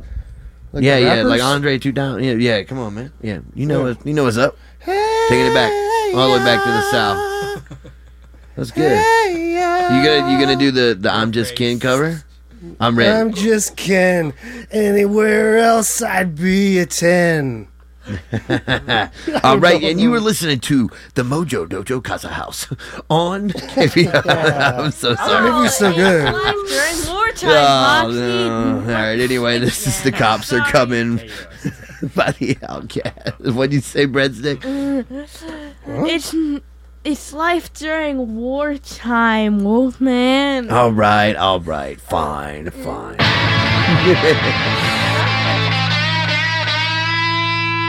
Like 0.72 0.84
yeah, 0.84 0.98
yeah, 0.98 1.22
like? 1.24 1.42
Andre 1.42 1.78
2000. 1.78 2.22
Yeah, 2.22 2.34
yeah, 2.34 2.62
come 2.62 2.78
on, 2.78 2.94
man. 2.94 3.12
Yeah, 3.20 3.40
you 3.56 3.66
know 3.66 3.78
Yeah. 3.88 3.94
what, 3.94 4.06
you 4.06 4.14
know 4.14 4.22
what's 4.22 4.36
up. 4.36 4.56
Taking 4.84 5.46
it 5.46 5.54
back 5.54 5.72
all 6.14 6.32
the 6.32 6.38
way 6.38 6.44
back 6.44 6.62
to 6.62 6.70
the 6.70 6.82
south. 6.92 7.53
That's 8.56 8.70
good. 8.70 8.98
You 9.32 10.02
gonna 10.02 10.32
you 10.32 10.38
gonna 10.40 10.56
do 10.56 10.70
the 10.70 10.94
the 10.98 11.10
I'm 11.12 11.32
just 11.32 11.56
Ken 11.56 11.78
cover? 11.80 12.24
I'm 12.80 12.96
ready. 12.96 13.10
I'm 13.10 13.32
just 13.32 13.76
Ken. 13.76 14.32
Anywhere 14.70 15.58
else, 15.58 16.00
I'd 16.00 16.34
be 16.34 16.78
a 16.78 16.86
10. 16.86 17.68
All 19.42 19.58
right, 19.58 19.82
and 19.82 19.98
you 20.00 20.10
were 20.10 20.20
listening 20.20 20.60
to 20.60 20.90
the 21.14 21.22
Mojo 21.22 21.66
Dojo 21.66 22.02
Casa 22.02 22.28
House 22.28 22.68
on. 23.08 23.52
I'm 23.76 24.90
so 24.90 25.14
sorry. 25.14 25.50
Oh, 25.50 25.58
Maybe 25.60 25.68
so 25.70 25.92
good. 25.94 26.32
Life 26.32 26.54
during 26.68 27.14
wartime, 27.14 28.06
Oh, 28.06 28.10
no. 28.10 28.74
All 28.76 28.80
right. 28.82 29.20
Anyway, 29.20 29.58
this 29.58 29.86
is 29.86 30.02
the 30.02 30.12
cops 30.12 30.52
are 30.52 30.60
coming 30.70 31.16
by 32.14 32.32
the 32.32 32.56
outcast. 32.68 33.40
What'd 33.40 33.72
you 33.72 33.80
say, 33.80 34.06
breadstick? 34.06 34.62
It's 35.86 36.34
it's 37.04 37.34
life 37.34 37.70
during 37.74 38.34
wartime, 38.34 39.62
Wolfman. 39.62 40.70
All 40.70 40.90
right, 40.90 41.36
all 41.36 41.60
right, 41.60 42.00
fine, 42.00 42.70
fine. 42.70 43.18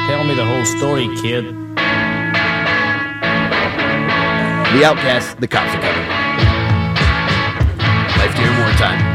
Tell 0.07 0.23
me 0.25 0.35
the 0.35 0.45
whole 0.45 0.65
story, 0.65 1.07
kid. 1.21 1.45
The 4.75 4.83
outcast, 4.83 5.39
the 5.39 5.47
cops 5.47 5.73
are 5.73 5.81
coming. 5.81 6.09
Life 8.19 8.35
during 8.35 8.57
wartime. 8.59 9.14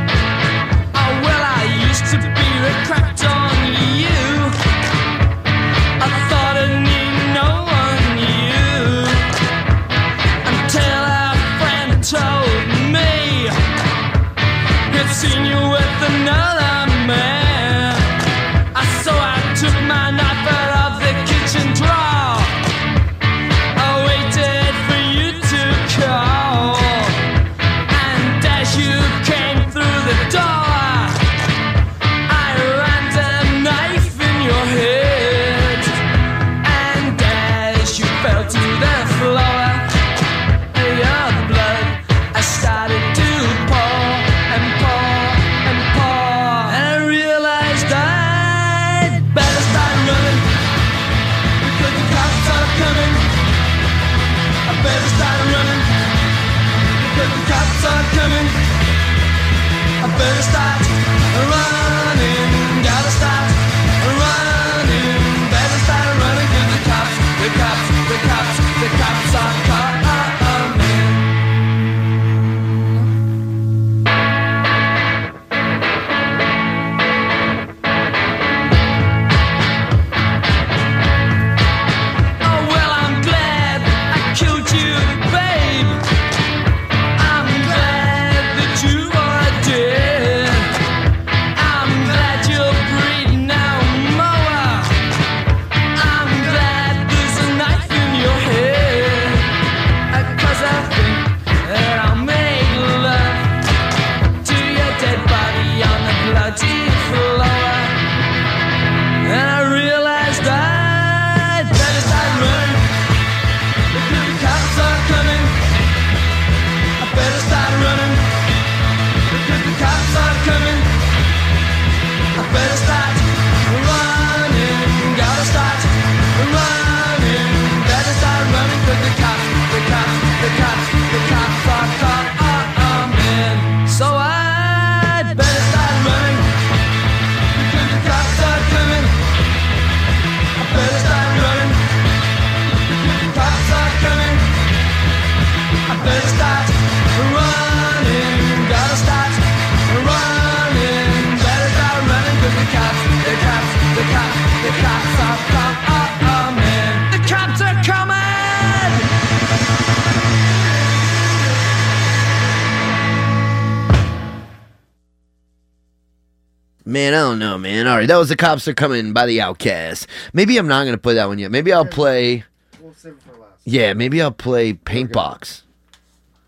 All 167.90 167.96
right, 167.96 168.06
that 168.06 168.16
was 168.18 168.28
the 168.28 168.36
cops 168.36 168.68
are 168.68 168.72
coming 168.74 169.12
by 169.12 169.26
the 169.26 169.40
Outcast. 169.40 170.06
Maybe 170.32 170.56
I'm 170.58 170.68
not 170.68 170.84
gonna 170.84 170.96
play 170.96 171.14
that 171.14 171.26
one 171.26 171.40
yet. 171.40 171.50
Maybe 171.50 171.72
I'll 171.72 171.84
play. 171.84 172.44
We'll 172.80 172.94
save 172.94 173.14
it 173.14 173.22
for 173.22 173.32
last. 173.32 173.62
Yeah, 173.64 173.94
maybe 173.94 174.22
I'll 174.22 174.30
play 174.30 174.74
Paintbox 174.74 175.62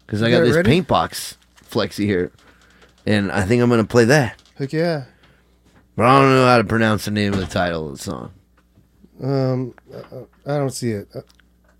because 0.07 0.22
I 0.22 0.30
got 0.30 0.43
this 0.43 0.55
ready? 0.55 0.70
Paintbox 0.80 1.36
flexi 1.68 2.05
here, 2.05 2.30
and 3.07 3.32
I 3.32 3.43
think 3.43 3.61
I'm 3.61 3.68
gonna 3.68 3.82
play 3.82 4.05
that. 4.05 4.40
Heck 4.57 4.72
yeah. 4.72 5.07
But 5.97 6.07
I 6.07 6.20
don't 6.20 6.30
know 6.30 6.47
how 6.47 6.59
to 6.59 6.64
pronounce 6.64 7.07
the 7.07 7.11
name 7.11 7.34
of 7.34 7.40
the 7.40 7.47
title 7.47 7.90
of 7.90 7.99
the 7.99 8.05
song. 8.05 8.30
Um, 9.20 9.74
uh, 9.93 10.20
I 10.47 10.59
don't 10.59 10.70
see 10.70 10.93
it. 10.93 11.09
Uh, 11.12 11.22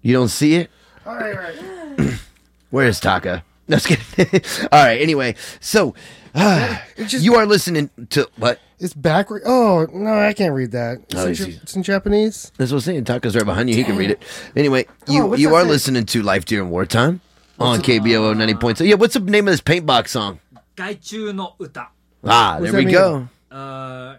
You 0.01 0.13
don't 0.13 0.27
see 0.29 0.57
it? 0.57 0.71
all 1.07 1.15
right, 1.15 1.37
all 1.37 1.97
right. 1.99 2.21
Where's 2.71 2.99
Taka? 2.99 3.45
No, 3.69 3.77
just 3.79 3.87
kidding. 3.87 4.43
All 4.73 4.85
right. 4.85 5.01
Anyway, 5.01 5.37
so 5.61 5.95
uh, 6.35 6.79
you 6.97 7.37
are 7.37 7.47
listening 7.47 7.91
to 8.11 8.29
what? 8.37 8.59
It's 8.83 8.95
backward. 8.95 9.43
Oh 9.47 9.87
no, 9.93 10.13
I 10.13 10.33
can't 10.33 10.53
read 10.53 10.73
that. 10.73 10.99
It's, 11.09 11.15
oh, 11.15 11.27
in, 11.27 11.53
it's 11.63 11.77
in, 11.77 11.85
Japanese. 11.85 12.51
That's 12.57 12.73
what 12.73 12.79
I'm 12.79 12.81
saying. 12.81 13.05
Taka's 13.05 13.37
right 13.37 13.45
behind 13.45 13.69
you. 13.69 13.77
Damn. 13.77 13.85
He 13.85 13.89
can 13.89 13.97
read 13.97 14.11
it. 14.11 14.23
Anyway, 14.57 14.87
you 15.07 15.23
oh, 15.23 15.35
you 15.35 15.55
are 15.55 15.61
thing? 15.61 15.71
listening 15.71 16.07
to 16.07 16.23
Life 16.23 16.45
During 16.47 16.69
Wartime 16.69 17.21
what's 17.57 17.79
on? 17.79 17.85
KBOO 17.85 18.37
ninety 18.37 18.85
yeah, 18.85 18.97
what's 18.97 19.15
the 19.15 19.21
name 19.21 19.47
of 19.47 19.53
this 19.53 19.61
paint 19.61 19.87
box 19.87 20.11
song? 20.11 20.41
Gaichu 20.77 21.35
no 21.35 21.55
Uta. 21.61 21.89
Ah, 22.25 22.59
there 22.61 22.73
we 22.73 22.87
mean? 22.87 22.93
go. 22.93 23.29
Uh, 23.51 24.17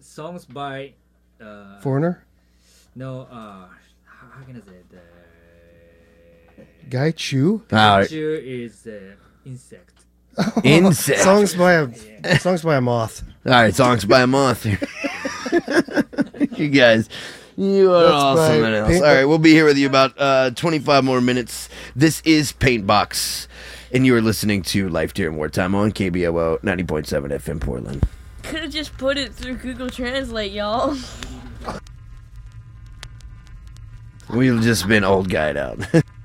songs 0.00 0.44
by 0.44 0.92
uh, 1.40 1.78
Foreigner. 1.80 2.24
No, 2.94 3.22
uh, 3.22 3.66
how 4.04 4.42
can 4.44 4.56
I 4.56 4.60
say 4.60 4.76
it? 4.76 4.86
Uh, 6.58 6.62
Gaichu. 6.88 7.62
Gaichu 7.66 8.42
is 8.42 8.86
uh, 8.86 9.14
insect. 9.44 9.99
Insect. 10.64 11.20
Songs 11.20 11.54
by 11.54 11.72
a 12.24 12.38
songs 12.38 12.62
by 12.62 12.76
a 12.76 12.80
moth. 12.80 13.22
All 13.46 13.52
right, 13.52 13.74
songs 13.74 14.04
by 14.04 14.20
a 14.22 14.26
month. 14.26 14.64
you 16.58 16.68
guys, 16.68 17.08
you 17.56 17.92
are 17.92 18.02
That's 18.02 18.14
awesome. 18.14 18.60
by 18.62 18.66
and 18.68 18.74
else. 18.76 18.88
Paint- 18.88 19.04
All 19.04 19.14
right, 19.14 19.24
we'll 19.24 19.38
be 19.38 19.52
here 19.52 19.64
with 19.64 19.78
you 19.78 19.86
about 19.86 20.14
uh, 20.18 20.50
25 20.50 21.04
more 21.04 21.20
minutes. 21.20 21.68
This 21.96 22.20
is 22.24 22.52
Paintbox, 22.52 23.46
and 23.92 24.06
you 24.06 24.14
are 24.14 24.20
listening 24.22 24.62
to 24.62 24.88
Life 24.88 25.14
During 25.14 25.36
Wartime 25.36 25.74
on 25.74 25.92
KBOO 25.92 26.60
90.7 26.60 27.06
FM 27.30 27.60
Portland. 27.60 28.06
Could 28.42 28.62
have 28.62 28.72
just 28.72 28.96
put 28.96 29.18
it 29.18 29.34
through 29.34 29.56
Google 29.56 29.90
Translate, 29.90 30.52
y'all. 30.52 30.96
We've 34.32 34.60
just 34.62 34.86
been 34.86 35.02
old 35.04 35.28
guyed 35.28 35.56
out. 35.56 35.80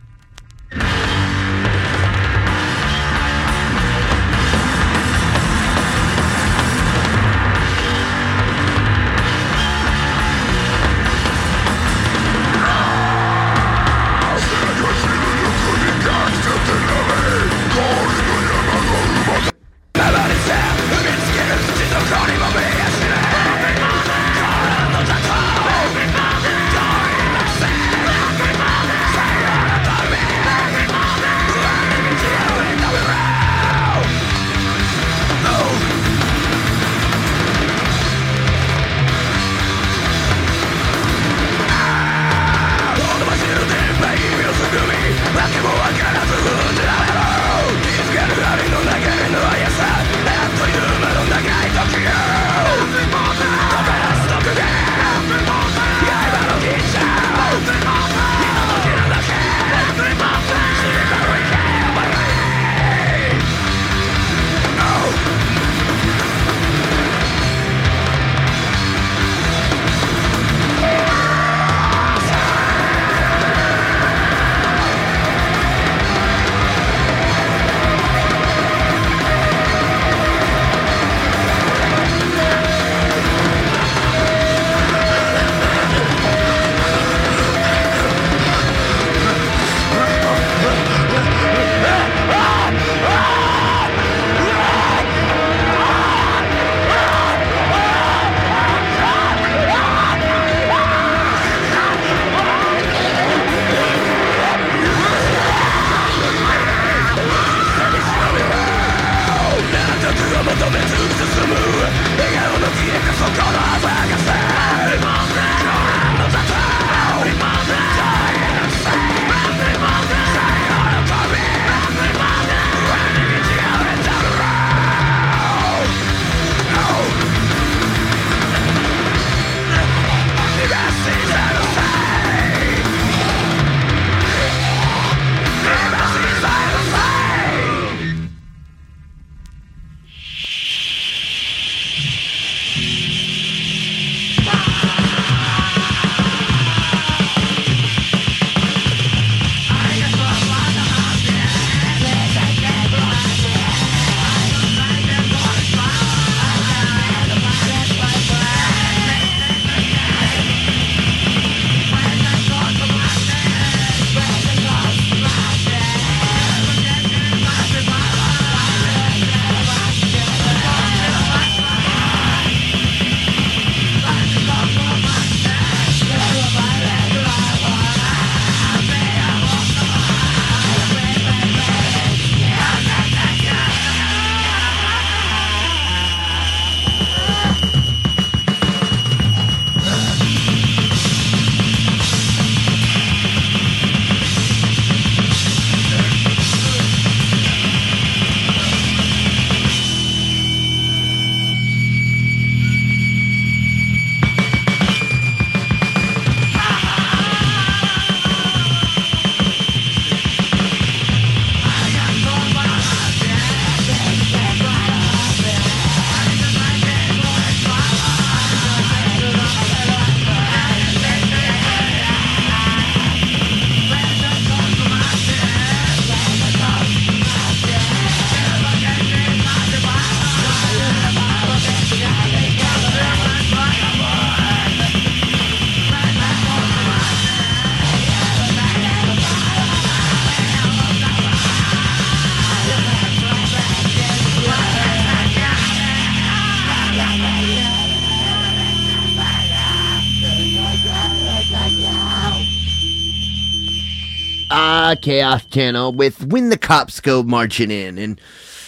Chaos 255.06 255.46
Channel 255.46 255.94
with 255.94 256.26
When 256.26 256.50
the 256.50 256.58
Cops 256.58 257.00
Go 257.00 257.22
Marching 257.22 257.70
In. 257.70 258.00
And 258.00 258.20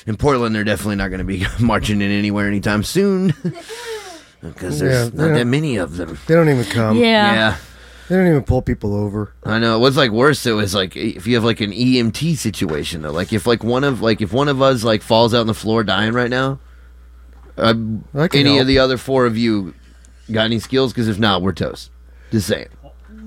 in 0.06 0.18
Portland, 0.18 0.56
they're 0.56 0.64
definitely 0.64 0.98
not 0.98 1.08
going 1.08 1.18
to 1.18 1.24
be 1.26 1.46
marching 1.60 2.00
in 2.00 2.12
anywhere 2.12 2.48
anytime 2.48 2.84
soon. 2.84 3.34
Because 4.40 4.80
there's 4.80 5.12
Yeah, 5.16 5.26
not 5.28 5.34
that 5.34 5.46
many 5.48 5.78
of 5.78 5.98
them. 5.98 6.16
They 6.28 6.36
don't 6.36 6.48
even 6.48 6.64
come. 6.66 6.98
Yeah. 6.98 7.34
Yeah. 7.34 7.58
They 8.08 8.16
don't 8.16 8.28
even 8.28 8.44
pull 8.44 8.62
people 8.62 8.94
over. 8.94 9.34
I 9.44 9.58
know. 9.58 9.80
What's 9.80 9.98
like 9.98 10.12
worse 10.12 10.44
though 10.44 10.60
is 10.60 10.76
like 10.76 10.96
if 10.96 11.26
you 11.26 11.34
have 11.34 11.44
like 11.44 11.60
an 11.60 11.72
EMT 11.72 12.38
situation 12.38 13.02
though. 13.02 13.12
Like 13.12 13.34
if 13.34 13.48
like 13.48 13.64
one 13.64 13.84
of 13.84 14.02
like 14.02 14.22
if 14.22 14.32
one 14.32 14.48
of 14.48 14.62
us 14.62 14.84
like 14.84 15.02
falls 15.02 15.34
out 15.34 15.42
on 15.42 15.48
the 15.48 15.56
floor 15.56 15.84
dying 15.84 16.14
right 16.14 16.30
now, 16.30 16.60
uh, 17.58 17.74
any 18.32 18.52
help. 18.52 18.62
of 18.62 18.68
the 18.68 18.78
other 18.78 18.96
four 18.96 19.26
of 19.26 19.38
you 19.38 19.74
got 20.32 20.44
any 20.44 20.60
skills? 20.60 20.94
Because 20.94 21.08
if 21.08 21.18
not, 21.18 21.42
we're 21.42 21.52
toast. 21.52 21.90
Just 22.32 22.48
saying. 22.48 22.68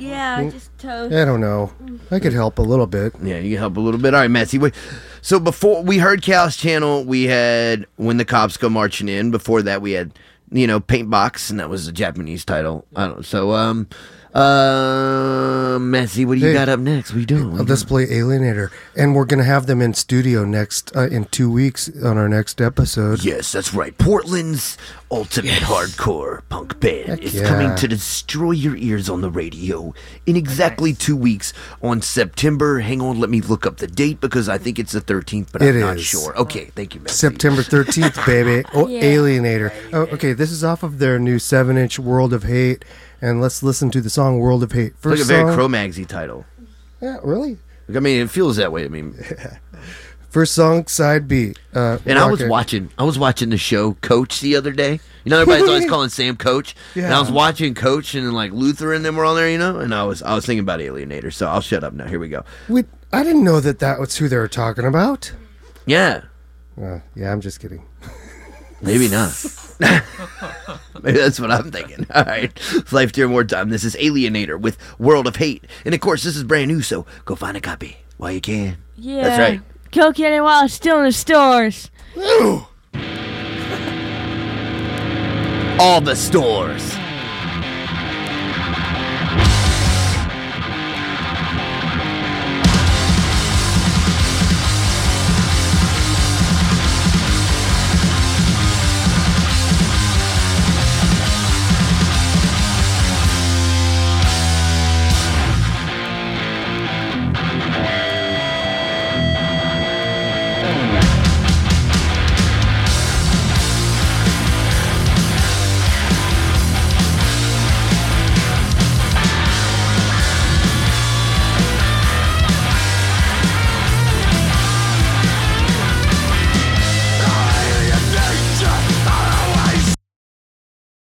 Yeah, 0.01 0.48
just 0.51 0.76
toast. 0.78 1.14
I 1.14 1.24
don't 1.24 1.40
know. 1.40 1.72
I 2.11 2.18
could 2.18 2.32
help 2.32 2.59
a 2.59 2.62
little 2.62 2.86
bit. 2.86 3.12
Yeah, 3.22 3.38
you 3.38 3.51
can 3.51 3.59
help 3.59 3.76
a 3.76 3.80
little 3.80 4.01
bit. 4.01 4.14
All 4.14 4.20
right, 4.20 4.30
Messy. 4.30 4.59
Wait. 4.59 4.74
So 5.22 5.38
before 5.38 5.82
we 5.82 5.98
heard 5.98 6.22
Chaos 6.22 6.57
Channel, 6.57 7.05
we 7.05 7.24
had 7.24 7.86
When 7.96 8.16
the 8.16 8.24
Cops 8.24 8.57
Go 8.57 8.68
Marching 8.68 9.09
In. 9.09 9.30
Before 9.30 9.62
that, 9.62 9.82
we 9.82 9.92
had 9.92 10.18
you 10.51 10.66
know 10.66 10.80
Paint 10.80 11.11
Box, 11.11 11.51
and 11.51 11.61
that 11.61 11.68
was 11.68 11.86
a 11.86 11.92
Japanese 11.92 12.44
title. 12.44 12.86
I 12.96 13.07
don't. 13.09 13.24
So 13.24 13.53
um, 13.53 13.88
uh, 14.35 15.78
Messy, 15.81 16.24
what 16.24 16.35
do 16.35 16.41
you 16.41 16.49
Hey. 16.49 16.53
got 16.55 16.68
up 16.68 16.81
next? 16.81 17.11
What 17.11 17.16
are 17.16 17.20
you 17.20 17.26
doing? 17.26 17.43
What 17.43 17.47
are 17.49 17.51
I'll 17.51 17.53
you 17.53 17.66
doing? 17.66 17.66
display 17.66 18.07
Alienator, 18.07 18.70
and 18.97 19.14
we're 19.14 19.24
gonna 19.24 19.45
have 19.45 19.66
them 19.66 19.83
in 19.83 19.95
studio 19.95 20.45
next 20.45 20.95
uh, 20.97 21.09
in 21.09 21.24
two 21.26 21.51
weeks 21.51 21.91
on 22.05 22.16
our 22.16 22.28
next 22.28 22.61
episode. 22.61 23.24
Yes, 23.24 23.53
that's 23.53 23.74
right. 23.74 23.97
Portland's 23.99 24.78
ultimate 25.11 25.62
hardcore 25.62 26.43
punk 26.49 26.78
band 26.78 27.09
Heck 27.09 27.22
is 27.22 27.35
yeah. 27.35 27.49
coming 27.49 27.74
to 27.76 27.89
destroy 27.89 28.53
your 28.53 28.76
ears 28.76 29.09
on 29.11 29.20
the 29.20 29.31
radio 29.31 29.93
in 30.26 30.37
exactly 30.37 30.93
two 30.93 31.16
weeks 31.16 31.53
on 31.83 32.01
September. 32.01 32.81
Hang 32.81 33.01
on, 33.01 33.18
let 33.18 33.31
me 33.31 33.41
look 33.41 33.66
up 33.66 33.78
the 33.78 33.89
date 33.89 34.20
because 34.20 34.49
I 34.49 34.59
think 34.59 34.78
it's 34.78 34.93
the 34.93 35.01
13th, 35.01 35.49
but 35.53 35.62
It 35.62 35.74
I'm 35.74 35.81
not 35.81 35.97
is. 35.97 36.05
sure. 36.05 36.37
Okay, 36.37 36.66
thank 36.76 36.95
you, 36.95 37.01
Messy. 37.01 37.14
September 37.16 37.62
13th, 37.62 38.24
baby. 38.26 38.64
Oh, 38.74 38.87
Yeah. 38.87 39.03
Alienator. 39.03 39.72
Oh, 39.93 40.03
okay, 40.12 40.33
this 40.33 40.53
is 40.53 40.62
off 40.62 40.83
of 40.85 40.99
their 41.01 41.18
new 41.18 41.39
7 41.41 41.76
inch 41.76 41.99
World 41.99 42.33
of 42.33 42.45
Hate. 42.45 42.85
And 43.23 43.41
let's 43.41 43.62
listen 43.62 43.91
to 43.91 44.01
the 44.01 44.11
song 44.11 44.39
World 44.41 44.62
of 44.62 44.73
Hate. 44.73 44.95
First 44.99 45.21
It's 45.23 45.29
like 45.31 45.39
a 45.39 45.43
very 45.43 45.49
song. 45.51 45.57
Cro-Magsy 45.57 46.07
title. 46.07 46.45
yeah, 47.03 47.18
really? 47.23 47.59
Like, 47.89 47.97
I 47.97 48.01
mean, 48.01 48.21
it 48.23 48.31
feels 48.31 48.57
that 48.57 48.73
way. 48.73 48.85
I 48.85 48.89
mean, 48.89 49.14
First 50.31 50.55
song, 50.55 50.87
side 50.87 51.27
B. 51.27 51.55
Uh, 51.75 51.99
and 52.07 52.16
I 52.16 52.31
was 52.31 52.39
Rocket. 52.41 52.51
watching, 52.51 52.91
I 52.97 53.03
was 53.03 53.18
watching 53.18 53.51
the 53.51 53.59
show 53.59 53.95
Coach 53.95 54.41
the 54.41 54.55
other 54.55 54.71
day. 54.71 55.01
You 55.25 55.31
know, 55.31 55.41
everybody's 55.41 55.68
always 55.68 55.87
calling 55.91 56.09
Sam 56.09 56.37
Coach, 56.37 56.77
Yeah. 56.95 57.07
and 57.07 57.14
I 57.14 57.18
was 57.21 57.33
watching 57.33 57.75
Coach, 57.75 58.14
and 58.14 58.25
then 58.25 58.33
like 58.33 58.53
Luther 58.53 58.95
and 58.95 59.05
them 59.05 59.16
were 59.16 59.25
on 59.25 59.35
there, 59.35 59.51
you 59.51 59.59
know, 59.59 59.81
and 59.81 59.93
I 59.93 60.05
was, 60.05 60.23
I 60.23 60.35
was 60.37 60.47
thinking 60.47 60.61
about 60.62 60.79
Alienator. 60.79 61.33
So 61.33 61.49
I'll 61.49 61.61
shut 61.61 61.83
up 61.83 61.93
now. 61.95 62.07
Here 62.07 62.21
we 62.21 62.29
go. 62.29 62.45
We, 62.68 62.85
I 63.12 63.25
didn't 63.25 63.43
know 63.43 63.59
that 63.59 63.81
that 63.81 63.99
was 63.99 64.16
who 64.16 64.29
they 64.29 64.37
were 64.37 64.47
talking 64.49 64.85
about. 64.85 65.33
Yeah, 65.85 66.23
Uh, 66.81 67.01
yeah, 67.16 67.33
I'm 67.33 67.41
just 67.41 67.59
kidding. 67.59 67.85
maybe 68.81 69.09
not. 69.09 69.33
Maybe 71.03 71.18
that's 71.18 71.41
what 71.41 71.51
I'm 71.51 71.70
thinking. 71.70 72.07
All 72.14 72.24
right. 72.24 72.53
It's 72.72 72.93
Life 72.93 73.12
Dear 73.12 73.28
More 73.28 73.45
Time. 73.45 73.70
This 73.70 73.85
is 73.85 73.97
Alienator 73.97 74.61
with 74.61 74.76
World 74.99 75.26
of 75.26 75.37
Hate. 75.37 75.64
And 75.85 75.95
of 75.95 76.01
course, 76.01 76.22
this 76.22 76.37
is 76.37 76.45
brand 76.45 76.68
new, 76.68 76.83
so 76.83 77.07
go 77.24 77.35
find 77.35 77.57
a 77.57 77.61
copy 77.61 77.97
while 78.18 78.33
you 78.33 78.41
can. 78.41 78.76
Yeah. 78.97 79.22
That's 79.22 79.39
right. 79.39 79.61
Go 79.93 80.12
get 80.12 80.33
it 80.33 80.43
while 80.43 80.64
it's 80.64 80.74
still 80.74 80.99
in 80.99 81.05
the 81.05 81.12
stores. 81.12 81.91
All 85.81 86.01
the 86.03 86.14
stores. 86.14 86.95